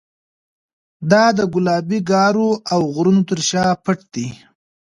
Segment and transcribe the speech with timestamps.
[1.11, 4.27] دا د ګلابي ګارو او غرونو تر شا پټ دی.